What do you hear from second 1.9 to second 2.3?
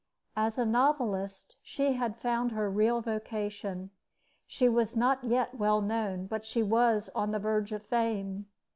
had